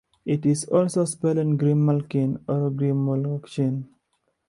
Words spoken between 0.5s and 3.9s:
also spelled Grimmalkin or Grimolochin.